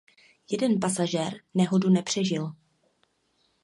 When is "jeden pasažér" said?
0.49-1.41